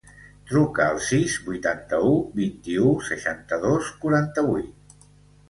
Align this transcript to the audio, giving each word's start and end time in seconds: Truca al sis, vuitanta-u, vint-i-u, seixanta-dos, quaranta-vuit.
Truca 0.51 0.87
al 0.93 1.01
sis, 1.07 1.35
vuitanta-u, 1.49 2.15
vint-i-u, 2.39 2.95
seixanta-dos, 3.11 3.93
quaranta-vuit. 4.03 4.99